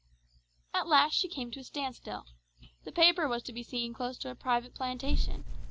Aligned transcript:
At 0.73 0.87
last 0.87 1.13
she 1.13 1.29
came 1.29 1.51
to 1.51 1.59
a 1.59 1.63
standstill. 1.63 2.25
The 2.85 2.91
paper 2.91 3.27
was 3.27 3.43
to 3.43 3.53
be 3.53 3.61
seen 3.61 3.93
close 3.93 4.17
to 4.17 4.31
a 4.31 4.35
private 4.35 4.73
plantation. 4.73 5.45